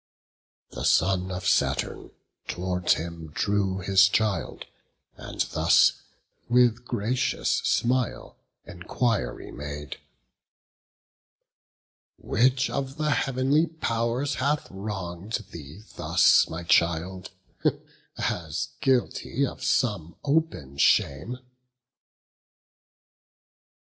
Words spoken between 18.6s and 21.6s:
guilty of some open shame?"